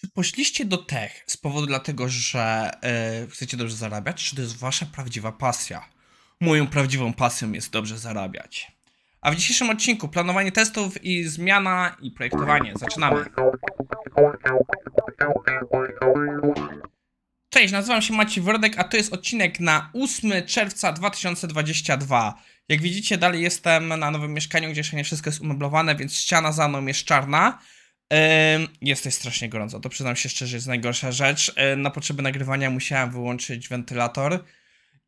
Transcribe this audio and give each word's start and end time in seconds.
Czy 0.00 0.08
poszliście 0.08 0.64
do 0.64 0.78
tech 0.78 1.24
z 1.26 1.36
powodu 1.36 1.66
dlatego, 1.66 2.08
że 2.08 2.70
e, 2.82 3.26
chcecie 3.30 3.56
dobrze 3.56 3.76
zarabiać, 3.76 4.24
czy 4.24 4.36
to 4.36 4.42
jest 4.42 4.58
wasza 4.58 4.86
prawdziwa 4.86 5.32
pasja? 5.32 5.88
Moją 6.40 6.66
prawdziwą 6.66 7.12
pasją 7.12 7.52
jest 7.52 7.70
dobrze 7.70 7.98
zarabiać. 7.98 8.72
A 9.20 9.30
w 9.30 9.36
dzisiejszym 9.36 9.70
odcinku 9.70 10.08
planowanie 10.08 10.52
testów 10.52 11.04
i 11.04 11.24
zmiana 11.24 11.96
i 12.00 12.10
projektowanie. 12.10 12.72
Zaczynamy. 12.76 13.24
Cześć, 17.48 17.72
nazywam 17.72 18.02
się 18.02 18.14
Maciej 18.14 18.44
Wrodek, 18.44 18.78
a 18.78 18.84
to 18.84 18.96
jest 18.96 19.12
odcinek 19.12 19.60
na 19.60 19.90
8 19.94 20.46
czerwca 20.46 20.92
2022. 20.92 22.34
Jak 22.68 22.80
widzicie, 22.80 23.18
dalej 23.18 23.42
jestem 23.42 23.88
na 23.88 24.10
nowym 24.10 24.34
mieszkaniu, 24.34 24.70
gdzie 24.70 24.80
jeszcze 24.80 24.96
nie 24.96 25.04
wszystko 25.04 25.30
jest 25.30 25.40
umeblowane, 25.40 25.96
więc 25.96 26.16
ściana 26.16 26.52
za 26.52 26.68
mną 26.68 26.86
jest 26.86 27.04
czarna. 27.04 27.58
Jest 28.80 29.02
tutaj 29.02 29.12
strasznie 29.12 29.48
gorąco, 29.48 29.80
to 29.80 29.88
przyznam 29.88 30.16
się 30.16 30.28
szczerze, 30.28 30.56
jest 30.56 30.66
najgorsza 30.66 31.12
rzecz. 31.12 31.52
Ym, 31.72 31.82
Na 31.82 31.90
potrzeby 31.90 32.22
nagrywania 32.22 32.70
musiałem 32.70 33.10
wyłączyć 33.10 33.68
wentylator. 33.68 34.44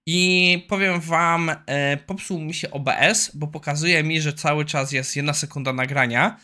I 0.06 0.66
powiem 0.69 1.01
wam, 1.01 1.51
e, 1.66 1.97
popsuł 1.97 2.41
mi 2.41 2.55
się 2.55 2.70
OBS, 2.70 3.30
bo 3.34 3.47
pokazuje 3.47 4.03
mi, 4.03 4.20
że 4.20 4.33
cały 4.33 4.65
czas 4.65 4.92
jest 4.92 5.16
jedna 5.16 5.33
sekunda 5.33 5.73
nagrania. 5.73 6.41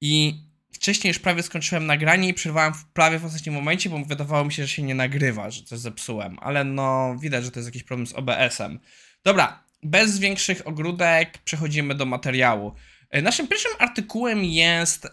I 0.00 0.42
wcześniej 0.72 1.10
już 1.10 1.18
prawie 1.18 1.42
skończyłem 1.42 1.86
nagranie 1.86 2.28
i 2.28 2.34
przerwałem 2.34 2.74
w 2.74 2.84
prawie 2.84 3.18
w 3.18 3.24
ostatnim 3.24 3.54
momencie, 3.54 3.90
bo 3.90 4.04
wydawało 4.04 4.44
mi 4.44 4.52
się, 4.52 4.62
że 4.62 4.68
się 4.68 4.82
nie 4.82 4.94
nagrywa, 4.94 5.50
że 5.50 5.62
coś 5.62 5.78
zepsułem. 5.78 6.36
Ale 6.40 6.64
no, 6.64 7.16
widać, 7.20 7.44
że 7.44 7.50
to 7.50 7.58
jest 7.58 7.68
jakiś 7.68 7.82
problem 7.82 8.06
z 8.06 8.12
OBS-em. 8.12 8.80
Dobra, 9.24 9.64
bez 9.82 10.18
większych 10.18 10.66
ogródek 10.66 11.38
przechodzimy 11.38 11.94
do 11.94 12.06
materiału. 12.06 12.74
E, 13.10 13.22
Naszym 13.22 13.48
pierwszym 13.48 13.72
artykułem 13.78 14.44
jest 14.44 15.04
e, 15.04 15.10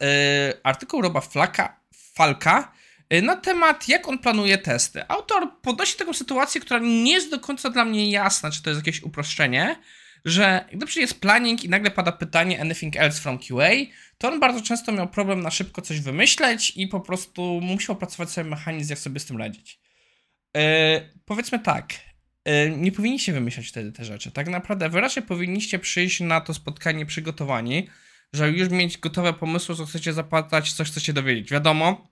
artykuł 0.63 1.01
Roba 1.01 1.21
Flaka, 1.21 1.79
Falka 1.93 2.71
e, 3.09 3.21
na 3.21 3.35
temat, 3.35 3.87
jak 3.87 4.07
on 4.07 4.19
planuje 4.19 4.57
testy. 4.57 5.07
Autor 5.07 5.51
podnosi 5.61 5.97
taką 5.97 6.13
sytuację, 6.13 6.61
która 6.61 6.79
nie 6.79 7.13
jest 7.13 7.31
do 7.31 7.39
końca 7.39 7.69
dla 7.69 7.85
mnie 7.85 8.11
jasna, 8.11 8.51
czy 8.51 8.63
to 8.63 8.69
jest 8.69 8.85
jakieś 8.85 9.03
uproszczenie, 9.03 9.75
że 10.25 10.65
gdy 10.73 11.01
jest 11.01 11.19
planning 11.19 11.63
i 11.63 11.69
nagle 11.69 11.91
pada 11.91 12.11
pytanie 12.11 12.61
anything 12.61 12.95
else 12.97 13.21
from 13.21 13.39
QA, 13.39 13.69
to 14.17 14.27
on 14.27 14.39
bardzo 14.39 14.61
często 14.61 14.91
miał 14.91 15.07
problem 15.07 15.41
na 15.41 15.51
szybko 15.51 15.81
coś 15.81 15.99
wymyśleć 15.99 16.73
i 16.75 16.87
po 16.87 16.99
prostu 16.99 17.61
musiał 17.61 17.95
opracować 17.95 18.29
sobie 18.29 18.49
mechanizm, 18.49 18.89
jak 18.89 18.99
sobie 18.99 19.19
z 19.19 19.25
tym 19.25 19.37
radzić. 19.37 19.79
E, 20.57 21.01
powiedzmy 21.25 21.59
tak, 21.59 21.93
nie 22.77 22.91
powinniście 22.91 23.33
wymyślać 23.33 23.67
wtedy 23.67 23.91
te 23.91 24.05
rzeczy. 24.05 24.31
Tak 24.31 24.47
naprawdę 24.47 24.89
wy 24.89 25.01
raczej 25.01 25.23
powinniście 25.23 25.79
przyjść 25.79 26.19
na 26.19 26.41
to 26.41 26.53
spotkanie 26.53 27.05
przygotowani, 27.05 27.89
żeby 28.33 28.51
już 28.51 28.69
mieć 28.69 28.97
gotowe 28.97 29.33
pomysły, 29.33 29.75
co 29.75 29.85
chcecie 29.85 30.13
zapytać, 30.13 30.73
coś 30.73 30.91
chcecie 30.91 31.13
dowiedzieć. 31.13 31.51
Wiadomo, 31.51 32.11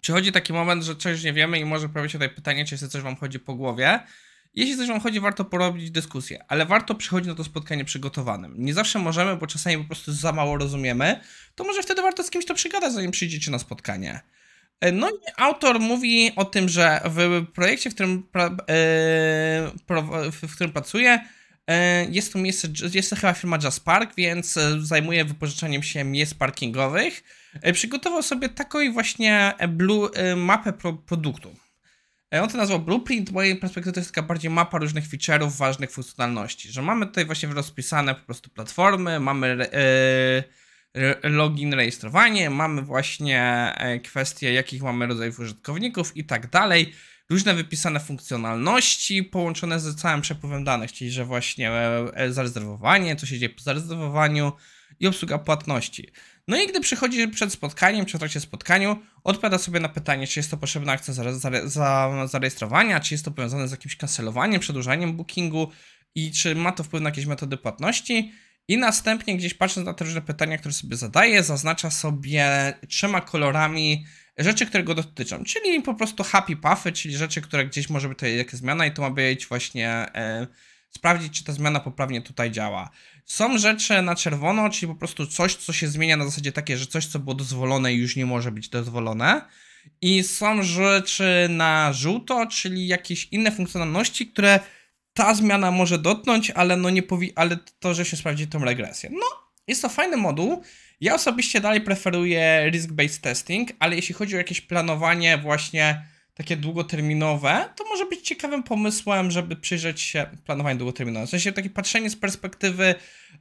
przychodzi 0.00 0.32
taki 0.32 0.52
moment, 0.52 0.84
że 0.84 0.96
coś 0.96 1.22
nie 1.22 1.32
wiemy 1.32 1.58
i 1.58 1.64
może 1.64 1.88
pojawić 1.88 2.12
się 2.12 2.18
tutaj 2.18 2.34
pytanie, 2.34 2.64
czy 2.64 2.88
coś 2.88 3.02
wam 3.02 3.16
chodzi 3.16 3.38
po 3.38 3.54
głowie. 3.54 4.00
Jeśli 4.54 4.76
coś 4.76 4.88
wam 4.88 5.00
chodzi, 5.00 5.20
warto 5.20 5.44
porobić 5.44 5.90
dyskusję, 5.90 6.44
ale 6.48 6.66
warto 6.66 6.94
przychodzić 6.94 7.28
na 7.28 7.34
to 7.34 7.44
spotkanie 7.44 7.84
przygotowanym. 7.84 8.54
Nie 8.58 8.74
zawsze 8.74 8.98
możemy, 8.98 9.36
bo 9.36 9.46
czasami 9.46 9.78
po 9.78 9.84
prostu 9.84 10.12
za 10.12 10.32
mało 10.32 10.58
rozumiemy, 10.58 11.20
to 11.54 11.64
może 11.64 11.82
wtedy 11.82 12.02
warto 12.02 12.22
z 12.22 12.30
kimś 12.30 12.44
to 12.44 12.54
przygadać, 12.54 12.92
zanim 12.92 13.10
przyjdziecie 13.10 13.50
na 13.50 13.58
spotkanie. 13.58 14.20
E, 14.80 14.92
No 14.92 15.10
i 15.10 15.14
autor 15.36 15.80
mówi 15.80 16.32
o 16.36 16.44
tym, 16.44 16.68
że 16.68 17.00
w 17.04 17.46
projekcie, 17.54 17.90
w 17.90 17.94
którym, 17.94 18.22
pra, 18.22 18.46
e, 18.46 18.52
w 20.32 20.54
którym 20.54 20.72
pracuje, 20.72 21.20
jest 22.10 22.32
to 22.32 22.38
miejsce, 22.38 22.68
jest 22.94 23.10
to 23.10 23.16
chyba 23.16 23.32
firma 23.32 23.58
Jazz 23.58 23.80
Park, 23.80 24.14
więc 24.16 24.56
e, 24.56 24.80
zajmuje 24.80 25.24
wypożyczaniem 25.24 25.82
się 25.82 26.04
miejsc 26.04 26.34
parkingowych. 26.34 27.22
Przygotował 27.72 28.22
sobie 28.22 28.48
taką 28.48 28.92
właśnie 28.92 29.52
blue, 29.68 30.10
mapę 30.36 30.72
pro, 30.72 30.92
produktu. 30.92 31.56
On 32.42 32.48
to 32.48 32.56
nazwał 32.58 32.78
Blueprint, 32.78 33.30
mojej 33.30 33.56
perspektywy 33.56 33.94
to 33.94 34.00
jest 34.00 34.14
taka 34.14 34.26
bardziej 34.26 34.50
mapa 34.50 34.78
różnych 34.78 35.04
feature'ów, 35.08 35.50
ważnych 35.50 35.90
funkcjonalności, 35.90 36.72
że 36.72 36.82
mamy 36.82 37.06
tutaj 37.06 37.24
właśnie 37.26 37.48
rozpisane 37.48 38.14
po 38.14 38.20
prostu 38.20 38.50
platformy, 38.50 39.20
mamy 39.20 39.46
re- 39.46 39.70
login, 41.22 41.74
rejestrowanie, 41.74 42.50
mamy 42.50 42.82
właśnie 42.82 43.42
e, 43.76 44.00
kwestie, 44.00 44.52
jakich 44.52 44.82
mamy 44.82 45.06
rodzajów 45.06 45.38
użytkowników 45.38 46.16
i 46.16 46.24
tak 46.24 46.50
dalej, 46.50 46.92
różne 47.30 47.54
wypisane 47.54 48.00
funkcjonalności 48.00 49.22
połączone 49.22 49.80
z 49.80 49.96
całym 49.96 50.20
przepływem 50.20 50.64
danych, 50.64 50.92
czyli 50.92 51.10
że 51.10 51.24
właśnie 51.24 51.70
e, 51.70 52.08
e, 52.14 52.32
zarezerwowanie, 52.32 53.16
co 53.16 53.26
się 53.26 53.38
dzieje 53.38 53.50
po 53.50 53.62
zarezerwowaniu 53.62 54.52
i 55.00 55.06
obsługa 55.06 55.38
płatności. 55.38 56.08
No 56.48 56.62
i 56.62 56.66
gdy 56.66 56.80
przychodzi 56.80 57.28
przed 57.28 57.52
spotkaniem, 57.52 58.06
czy 58.06 58.16
w 58.16 58.20
trakcie 58.20 58.40
spotkaniu, 58.40 58.96
odpowiada 59.24 59.58
sobie 59.58 59.80
na 59.80 59.88
pytanie, 59.88 60.26
czy 60.26 60.38
jest 60.38 60.50
to 60.50 60.56
potrzebna 60.56 60.92
akcja 60.92 61.14
zare- 61.14 61.38
zare- 61.38 61.68
za- 61.68 62.26
zarejestrowania, 62.26 63.00
czy 63.00 63.14
jest 63.14 63.24
to 63.24 63.30
powiązane 63.30 63.68
z 63.68 63.70
jakimś 63.70 63.96
kancelowaniem, 63.96 64.60
przedłużaniem 64.60 65.16
bookingu 65.16 65.70
i 66.14 66.32
czy 66.32 66.54
ma 66.54 66.72
to 66.72 66.84
wpływ 66.84 67.02
na 67.02 67.08
jakieś 67.08 67.26
metody 67.26 67.56
płatności. 67.56 68.32
I 68.68 68.78
następnie 68.78 69.36
gdzieś 69.36 69.54
patrząc 69.54 69.86
na 69.86 69.94
te 69.94 70.04
różne 70.04 70.22
pytania, 70.22 70.58
które 70.58 70.74
sobie 70.74 70.96
zadaje, 70.96 71.42
zaznacza 71.42 71.90
sobie 71.90 72.74
trzema 72.88 73.20
kolorami 73.20 74.06
rzeczy, 74.38 74.66
które 74.66 74.84
go 74.84 74.94
dotyczą, 74.94 75.44
czyli 75.44 75.82
po 75.82 75.94
prostu 75.94 76.24
happy 76.24 76.56
puffy, 76.56 76.92
czyli 76.92 77.16
rzeczy, 77.16 77.40
które 77.40 77.66
gdzieś 77.66 77.90
może 77.90 78.08
być 78.08 78.18
tutaj 78.18 78.36
jakaś 78.36 78.54
zmiana 78.54 78.86
i 78.86 78.92
to 78.92 79.02
ma 79.02 79.10
być 79.10 79.46
właśnie 79.46 79.88
e, 79.90 80.46
sprawdzić, 80.90 81.38
czy 81.38 81.44
ta 81.44 81.52
zmiana 81.52 81.80
poprawnie 81.80 82.22
tutaj 82.22 82.50
działa. 82.50 82.90
Są 83.24 83.58
rzeczy 83.58 84.02
na 84.02 84.14
czerwono, 84.14 84.70
czyli 84.70 84.92
po 84.92 84.98
prostu 84.98 85.26
coś, 85.26 85.54
co 85.54 85.72
się 85.72 85.88
zmienia 85.88 86.16
na 86.16 86.24
zasadzie 86.24 86.52
takie, 86.52 86.76
że 86.78 86.86
coś, 86.86 87.06
co 87.06 87.18
było 87.18 87.34
dozwolone 87.34 87.94
już 87.94 88.16
nie 88.16 88.26
może 88.26 88.52
być 88.52 88.68
dozwolone. 88.68 89.40
I 90.00 90.22
są 90.22 90.62
rzeczy 90.62 91.46
na 91.50 91.92
żółto, 91.92 92.46
czyli 92.46 92.86
jakieś 92.86 93.28
inne 93.30 93.52
funkcjonalności, 93.52 94.26
które 94.26 94.60
ta 95.14 95.34
zmiana 95.34 95.70
może 95.70 95.98
dotknąć, 95.98 96.50
ale 96.50 96.76
no 96.76 96.90
nie 96.90 97.02
powi- 97.02 97.32
ale 97.34 97.58
to, 97.78 97.94
że 97.94 98.04
się 98.04 98.16
sprawdzi 98.16 98.46
tą 98.46 98.64
regresję. 98.64 99.10
No, 99.12 99.26
jest 99.66 99.82
to 99.82 99.88
fajny 99.88 100.16
moduł. 100.16 100.62
Ja 101.00 101.14
osobiście 101.14 101.60
dalej 101.60 101.80
preferuję 101.80 102.70
risk-based 102.72 103.20
testing, 103.20 103.70
ale 103.78 103.96
jeśli 103.96 104.14
chodzi 104.14 104.34
o 104.34 104.38
jakieś 104.38 104.60
planowanie 104.60 105.38
właśnie 105.38 106.06
takie 106.34 106.56
długoterminowe, 106.56 107.68
to 107.76 107.84
może 107.84 108.06
być 108.06 108.20
ciekawym 108.20 108.62
pomysłem, 108.62 109.30
żeby 109.30 109.56
przyjrzeć 109.56 110.00
się 110.00 110.26
planowaniu 110.44 110.78
długoterminowemu. 110.78 111.26
W 111.26 111.30
sensie 111.30 111.52
takie 111.52 111.70
patrzenie 111.70 112.10
z 112.10 112.16
perspektywy, 112.16 112.94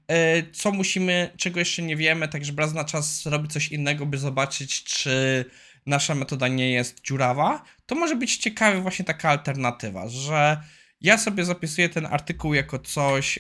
e, 0.08 0.44
co 0.52 0.72
musimy, 0.72 1.30
czego 1.38 1.60
jeszcze 1.60 1.82
nie 1.82 1.96
wiemy, 1.96 2.28
tak 2.28 2.46
żeby 2.46 2.62
raz 2.62 2.74
na 2.74 2.84
czas 2.84 3.22
zrobić 3.22 3.54
coś 3.54 3.68
innego, 3.68 4.06
by 4.06 4.18
zobaczyć, 4.18 4.84
czy 4.84 5.46
nasza 5.86 6.16
metoda 6.16 6.48
nie 6.48 6.72
jest 6.72 7.02
dziurawa. 7.02 7.64
To 7.86 7.96
może 7.96 8.16
być 8.16 8.38
ciekawa 8.38 8.80
właśnie 8.80 9.06
taka 9.06 9.30
alternatywa, 9.30 10.08
że 10.10 10.58
ja 11.04 11.18
sobie 11.18 11.46
zapisuję 11.46 11.90
ten 11.90 12.06
artykuł 12.06 12.54
jako 12.54 12.80
coś 12.80 13.40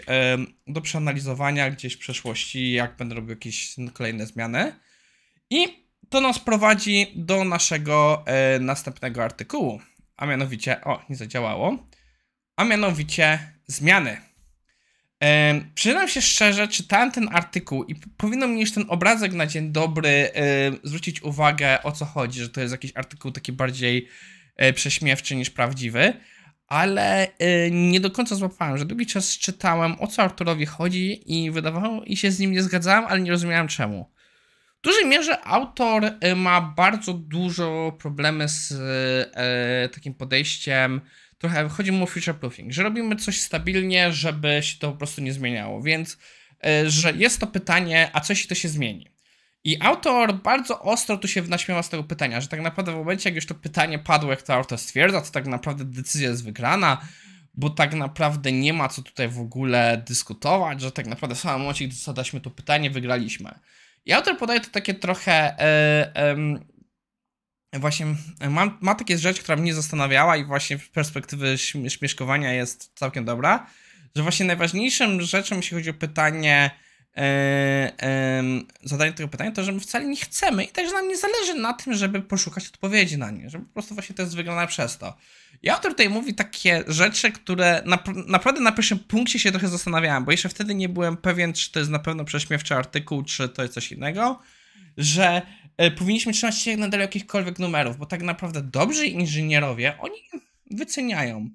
do 0.68 0.81
przeanalizowania 0.81 1.69
gdzieś 1.69 1.94
w 1.94 2.00
przeszłości, 2.00 2.72
jak 2.72 2.97
będę 2.97 3.16
robił 3.16 3.29
jakieś 3.29 3.75
kolejne 3.94 4.25
zmiany. 4.25 4.75
I 5.50 5.88
to 6.09 6.22
nas 6.22 6.40
prowadzi 6.40 7.07
do 7.16 7.44
naszego 7.44 8.24
e, 8.25 8.59
następnego 8.59 9.24
artykułu, 9.24 9.81
a 10.18 10.25
mianowicie, 10.25 10.81
o, 10.81 11.06
nie 11.09 11.16
zadziałało, 11.16 11.88
a 12.56 12.63
mianowicie 12.63 13.40
zmiany. 13.68 14.18
Przyznam 15.75 16.07
się 16.07 16.22
szczerze, 16.22 16.68
czytałem 16.68 17.12
ten 17.12 17.30
artykuł 17.31 17.84
i 17.84 17.95
powinno 17.95 18.47
mi 18.47 18.62
już 18.62 18.72
ten 18.72 18.85
obrazek 18.88 19.34
na 19.34 19.47
dzień 19.47 19.72
dobry 19.72 20.30
zwrócić 20.84 21.22
uwagę 21.22 21.84
o 21.84 21.91
co 21.91 22.06
chodzi, 22.06 22.40
że 22.40 22.50
to 22.50 22.62
jest 22.62 22.72
jakiś 22.72 22.91
artykuł 22.95 23.31
taki 23.31 23.51
bardziej 23.51 24.07
e, 24.56 24.74
prześmiewczy 24.74 25.35
niż 25.35 25.50
prawdziwy, 25.50 26.13
ale 26.73 27.28
e, 27.38 27.72
nie 27.72 28.00
do 28.00 28.11
końca 28.11 28.35
złapałem, 28.35 28.78
że 28.78 28.85
długi 28.85 29.06
czas 29.06 29.38
czytałem 29.38 29.95
o 30.00 30.07
co 30.07 30.23
Arturowi 30.23 30.66
chodzi 30.66 31.34
i 31.34 31.51
wydawało 31.51 32.03
i 32.03 32.17
się 32.17 32.31
z 32.31 32.39
nim 32.39 32.51
nie 32.51 32.63
zgadzałem, 32.63 33.06
ale 33.06 33.22
nie 33.22 33.31
rozumiałem 33.31 33.67
czemu. 33.67 34.09
W 34.79 34.83
dużej 34.83 35.06
mierze 35.06 35.41
autor 35.41 36.06
e, 36.06 36.35
ma 36.35 36.62
bardzo 36.62 37.13
dużo 37.13 37.97
problemy 38.00 38.47
z 38.50 38.71
e, 39.36 39.89
takim 39.89 40.13
podejściem. 40.13 41.01
Trochę 41.38 41.69
chodzi 41.69 41.92
mu 41.92 42.03
o 42.03 42.07
future 42.07 42.36
proofing, 42.36 42.71
że 42.71 42.83
robimy 42.83 43.15
coś 43.15 43.42
stabilnie, 43.42 44.12
żeby 44.12 44.59
się 44.63 44.80
to 44.80 44.92
po 44.92 44.97
prostu 44.97 45.21
nie 45.21 45.33
zmieniało. 45.33 45.81
Więc, 45.81 46.18
że 46.86 47.12
jest 47.12 47.39
to 47.39 47.47
pytanie, 47.47 48.09
a 48.13 48.19
co 48.19 48.33
jeśli 48.33 48.50
to 48.50 48.56
się 48.56 48.69
zmieni? 48.69 49.12
I 49.63 49.77
autor 49.81 50.33
bardzo 50.33 50.81
ostro 50.81 51.18
tu 51.18 51.27
się 51.27 51.42
naśmiewa 51.42 51.83
z 51.83 51.89
tego 51.89 52.04
pytania, 52.04 52.42
że 52.42 52.48
tak 52.48 52.62
naprawdę 52.62 52.92
w 52.92 52.95
momencie, 52.95 53.30
jak 53.30 53.36
już 53.36 53.45
to 53.45 53.56
pytanie 53.56 54.00
padło, 54.00 54.31
jak 54.31 54.42
to 54.42 54.54
autor 54.54 54.80
stwierdza, 54.80 55.21
to 55.21 55.31
tak 55.31 55.48
naprawdę 55.48 55.86
decyzja 55.86 56.30
jest 56.30 56.44
wygrana, 56.44 57.07
bo 57.54 57.69
tak 57.69 57.94
naprawdę 57.94 58.51
nie 58.51 58.74
ma 58.74 58.89
co 58.89 59.01
tutaj 59.01 59.30
w 59.30 59.39
ogóle 59.39 60.04
dyskutować, 60.07 60.81
że 60.81 60.92
tak 60.92 61.07
naprawdę 61.07 61.36
w 61.36 61.39
samym 61.39 61.62
momencie, 61.62 61.88
gdy 61.88 61.95
zadaliśmy 61.95 62.42
to 62.42 62.50
pytanie, 62.50 62.89
wygraliśmy. 62.89 63.60
I 64.06 64.13
autor 64.13 64.38
podaje 64.38 64.60
to 64.60 64.69
takie 64.69 64.94
trochę. 64.94 65.60
E, 65.60 66.16
em, 66.16 66.66
właśnie 67.74 68.06
ma 68.81 68.95
takie 68.95 69.18
rzecz, 69.18 69.39
która 69.39 69.56
mnie 69.56 69.74
zastanawiała 69.74 70.38
i 70.38 70.45
właśnie 70.45 70.77
z 70.77 70.89
perspektywy 70.89 71.45
śm- 71.56 71.89
śmieszkowania 71.89 72.54
jest 72.54 72.92
całkiem 72.95 73.25
dobra, 73.25 73.68
że 74.16 74.24
właśnie 74.24 74.45
najważniejszym 74.45 75.21
rzeczą, 75.21 75.56
jeśli 75.56 75.77
chodzi 75.77 75.89
o 75.89 75.94
pytanie, 75.94 76.71
zadanie 78.83 79.13
tego 79.13 79.30
pytania, 79.30 79.51
to 79.51 79.63
że 79.63 79.71
my 79.71 79.80
wcale 79.80 80.06
nie 80.06 80.15
chcemy 80.15 80.63
i 80.63 80.68
także 80.68 80.94
nam 80.94 81.07
nie 81.07 81.18
zależy 81.18 81.54
na 81.54 81.74
tym, 81.74 81.94
żeby 81.94 82.21
poszukać 82.21 82.68
odpowiedzi 82.68 83.18
na 83.18 83.31
nie, 83.31 83.50
że 83.50 83.60
po 83.60 83.65
prostu 83.65 83.94
właśnie 83.94 84.15
to 84.15 84.21
jest 84.21 84.36
przez 84.68 84.98
to. 84.98 85.18
I 85.63 85.69
autor 85.69 85.92
tutaj 85.92 86.10
mówi 86.10 86.33
takie 86.33 86.83
rzeczy, 86.88 87.31
które 87.31 87.81
nap- 87.86 88.27
naprawdę 88.27 88.62
na 88.62 88.71
pierwszym 88.71 89.00
punkcie 89.00 89.39
się 89.39 89.51
trochę 89.51 89.68
zastanawiałem, 89.68 90.25
bo 90.25 90.31
jeszcze 90.31 90.50
wtedy 90.50 90.75
nie 90.75 90.89
byłem 90.89 91.18
pewien, 91.18 91.54
czy 91.54 91.71
to 91.71 91.80
jest 91.80 91.92
na 91.92 92.00
pewno 92.00 92.25
prześmiewczy 92.25 92.75
artykuł, 92.75 93.24
czy 93.24 93.50
to 93.50 93.62
jest 93.62 93.74
coś 93.74 93.92
innego, 93.92 94.39
że 94.98 95.42
e, 95.77 95.92
powinniśmy 95.92 96.33
trzymać 96.33 96.59
się 96.59 96.77
nadal 96.77 97.00
jakichkolwiek 97.00 97.59
numerów, 97.59 97.98
bo 97.98 98.06
tak 98.06 98.21
naprawdę 98.21 98.62
dobrzy 98.62 99.07
inżynierowie, 99.07 99.98
oni 100.00 100.16
wyceniają. 100.71 101.50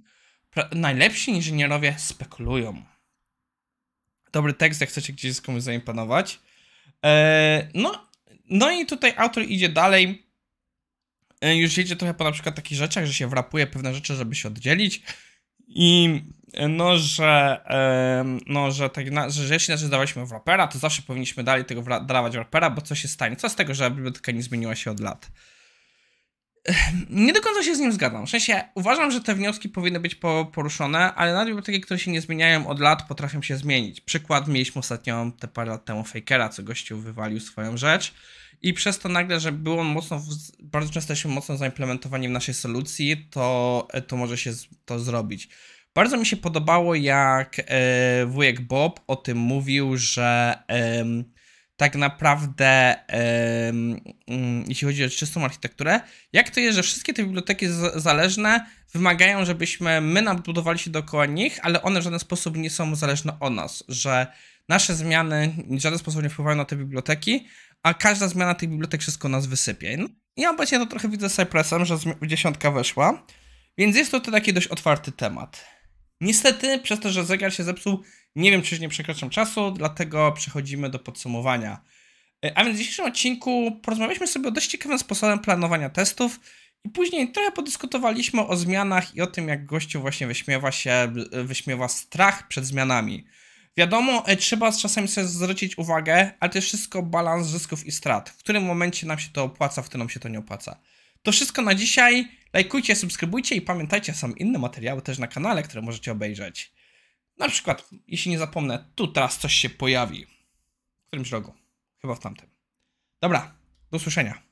Najlepsi 0.72 1.30
inżynierowie 1.30 1.94
spekulują. 1.98 2.82
Dobry 4.32 4.54
tekst, 4.54 4.80
jak 4.80 4.90
chcecie 4.90 5.12
gdzieś 5.12 5.36
z 5.36 5.40
komuś 5.40 5.62
zaimponować. 5.62 6.40
E, 7.04 7.68
no, 7.74 8.08
no 8.50 8.70
i 8.70 8.86
tutaj 8.86 9.14
autor 9.16 9.42
idzie 9.42 9.68
dalej. 9.68 10.26
E, 11.40 11.56
już 11.56 11.76
jedzie 11.76 11.96
trochę 11.96 12.14
po 12.14 12.24
na 12.24 12.32
przykład 12.32 12.54
takich 12.54 12.78
rzeczach, 12.78 13.06
że 13.06 13.14
się 13.14 13.28
wrapuje 13.28 13.66
pewne 13.66 13.94
rzeczy, 13.94 14.14
żeby 14.14 14.34
się 14.34 14.48
oddzielić. 14.48 15.02
I 15.68 16.20
e, 16.52 16.68
no, 16.68 16.98
że 16.98 17.60
em, 17.64 18.40
no, 18.46 18.70
że 18.70 18.90
tak 18.90 19.10
na, 19.10 19.30
że 19.30 19.54
jeśli 19.54 19.72
nas 19.72 19.80
zdawaliśmy 19.80 20.26
w 20.26 20.32
rapera, 20.32 20.66
to 20.66 20.78
zawsze 20.78 21.02
powinniśmy 21.02 21.44
dalej 21.44 21.64
tego 21.64 21.82
wra- 21.82 22.06
dawać 22.06 22.32
w 22.32 22.36
rapera, 22.36 22.70
bo 22.70 22.82
co 22.82 22.94
się 22.94 23.08
stanie? 23.08 23.36
Co 23.36 23.48
z 23.48 23.54
tego, 23.54 23.74
że 23.74 23.90
biblioteka 23.90 24.32
nie 24.32 24.42
zmieniła 24.42 24.76
się 24.76 24.90
od 24.90 25.00
lat? 25.00 25.30
Nie 27.10 27.32
do 27.32 27.40
końca 27.40 27.62
się 27.62 27.76
z 27.76 27.78
nim 27.78 27.92
zgadzam. 27.92 28.26
W 28.26 28.30
sensie 28.30 28.64
uważam, 28.74 29.10
że 29.10 29.20
te 29.20 29.34
wnioski 29.34 29.68
powinny 29.68 30.00
być 30.00 30.14
po, 30.14 30.50
poruszone, 30.54 31.14
ale 31.14 31.32
nawet 31.32 31.48
biblioteki, 31.48 31.80
które 31.80 32.00
się 32.00 32.10
nie 32.10 32.20
zmieniają 32.20 32.66
od 32.66 32.80
lat, 32.80 33.08
potrafią 33.08 33.42
się 33.42 33.56
zmienić. 33.56 34.00
Przykład 34.00 34.48
mieliśmy 34.48 34.78
ostatnio 34.78 35.32
te 35.40 35.48
parę 35.48 35.70
lat 35.70 35.84
temu 35.84 36.04
Fakera, 36.04 36.48
co 36.48 36.62
gościu 36.62 36.98
wywalił 36.98 37.40
swoją 37.40 37.76
rzecz 37.76 38.14
i 38.62 38.72
przez 38.72 38.98
to 38.98 39.08
nagle, 39.08 39.40
że 39.40 39.52
był 39.52 39.80
on 39.80 39.86
mocno, 39.86 40.22
bardzo 40.60 40.92
często 40.92 41.12
jesteśmy 41.12 41.34
mocno 41.34 41.56
zaimplementowani 41.56 42.28
w 42.28 42.30
naszej 42.30 42.54
solucji, 42.54 43.28
to, 43.30 43.88
to 44.06 44.16
może 44.16 44.38
się 44.38 44.52
to 44.84 44.98
zrobić. 44.98 45.48
Bardzo 45.94 46.16
mi 46.16 46.26
się 46.26 46.36
podobało, 46.36 46.94
jak 46.94 47.56
e, 47.66 48.26
wujek 48.26 48.60
Bob 48.60 49.00
o 49.06 49.16
tym 49.16 49.38
mówił, 49.38 49.96
że 49.96 50.58
em, 50.68 51.24
tak 51.78 51.94
naprawdę, 51.94 52.94
mm, 53.08 54.64
jeśli 54.68 54.86
chodzi 54.86 55.04
o 55.04 55.10
czystą 55.10 55.44
architekturę, 55.44 56.00
jak 56.32 56.50
to 56.50 56.60
jest, 56.60 56.76
że 56.76 56.82
wszystkie 56.82 57.14
te 57.14 57.24
biblioteki 57.24 57.66
zależne 57.94 58.66
wymagają, 58.92 59.44
żebyśmy 59.44 60.00
my 60.00 60.22
nadbudowali 60.22 60.78
się 60.78 60.90
dookoła 60.90 61.26
nich, 61.26 61.58
ale 61.62 61.82
one 61.82 62.00
w 62.00 62.02
żaden 62.02 62.18
sposób 62.18 62.56
nie 62.56 62.70
są 62.70 62.94
zależne 62.94 63.36
od 63.40 63.52
nas, 63.52 63.84
że 63.88 64.26
nasze 64.68 64.94
zmiany 64.94 65.54
w 65.70 65.80
żaden 65.80 65.98
sposób 65.98 66.22
nie 66.22 66.30
wpływają 66.30 66.56
na 66.56 66.64
te 66.64 66.76
biblioteki, 66.76 67.46
a 67.82 67.94
każda 67.94 68.28
zmiana 68.28 68.54
tych 68.54 68.68
bibliotek 68.68 69.00
wszystko 69.00 69.28
nas 69.28 69.46
wysypie. 69.46 69.96
No, 69.96 70.08
ja 70.36 70.50
obecnie 70.50 70.78
to 70.78 70.86
trochę 70.86 71.08
widzę 71.08 71.30
z 71.30 71.34
Cypressem, 71.34 71.84
że 71.84 71.98
dziesiątka 72.22 72.70
weszła, 72.70 73.26
więc 73.78 73.96
jest 73.96 74.10
to 74.10 74.20
taki 74.20 74.52
dość 74.52 74.66
otwarty 74.66 75.12
temat. 75.12 75.77
Niestety, 76.20 76.78
przez 76.78 77.00
to, 77.00 77.10
że 77.10 77.24
zegar 77.24 77.54
się 77.54 77.64
zepsuł, 77.64 78.02
nie 78.36 78.50
wiem, 78.50 78.62
czy 78.62 78.74
już 78.74 78.82
nie 78.82 78.88
przekroczam 78.88 79.30
czasu, 79.30 79.70
dlatego 79.70 80.32
przechodzimy 80.32 80.90
do 80.90 80.98
podsumowania. 80.98 81.80
E, 82.44 82.58
A 82.58 82.64
więc 82.64 82.76
w 82.76 82.78
dzisiejszym 82.78 83.04
odcinku 83.04 83.80
porozmawialiśmy 83.82 84.26
sobie 84.26 84.48
o 84.48 84.50
dość 84.50 84.70
ciekawym 84.70 84.98
sposobem 84.98 85.38
planowania 85.38 85.90
testów 85.90 86.40
i 86.84 86.90
później 86.90 87.32
trochę 87.32 87.52
podyskutowaliśmy 87.52 88.46
o 88.46 88.56
zmianach 88.56 89.14
i 89.14 89.20
o 89.20 89.26
tym, 89.26 89.48
jak 89.48 89.66
gościu 89.66 90.00
właśnie 90.00 90.26
wyśmiewa 90.26 90.72
się, 90.72 90.90
e, 91.32 91.44
wyśmiewa 91.44 91.88
strach 91.88 92.48
przed 92.48 92.66
zmianami. 92.66 93.26
Wiadomo, 93.76 94.26
e, 94.26 94.36
trzeba 94.36 94.72
czasami 94.72 95.08
sobie 95.08 95.26
zwrócić 95.26 95.78
uwagę, 95.78 96.32
ale 96.40 96.50
to 96.50 96.58
jest 96.58 96.68
wszystko 96.68 97.02
balans 97.02 97.46
zysków 97.46 97.86
i 97.86 97.92
strat. 97.92 98.30
W 98.30 98.36
którym 98.36 98.64
momencie 98.64 99.06
nam 99.06 99.18
się 99.18 99.28
to 99.32 99.44
opłaca, 99.44 99.82
w 99.82 99.86
którym 99.86 99.98
nam 99.98 100.08
się 100.08 100.20
to 100.20 100.28
nie 100.28 100.38
opłaca. 100.38 100.80
To 101.22 101.32
wszystko 101.32 101.62
na 101.62 101.74
dzisiaj. 101.74 102.28
Lajkujcie, 102.52 102.96
subskrybujcie 102.96 103.54
i 103.54 103.60
pamiętajcie, 103.60 104.14
są 104.14 104.32
inne 104.32 104.58
materiały 104.58 105.02
też 105.02 105.18
na 105.18 105.26
kanale, 105.26 105.62
które 105.62 105.82
możecie 105.82 106.12
obejrzeć. 106.12 106.72
Na 107.38 107.48
przykład, 107.48 107.90
jeśli 108.06 108.30
nie 108.30 108.38
zapomnę, 108.38 108.84
tu 108.94 109.08
teraz 109.08 109.38
coś 109.38 109.54
się 109.54 109.70
pojawi. 109.70 110.26
W 111.04 111.06
którymś 111.06 111.30
rogu. 111.30 111.54
Chyba 112.02 112.14
w 112.14 112.20
tamtym. 112.20 112.50
Dobra, 113.20 113.54
do 113.90 113.96
usłyszenia. 113.96 114.47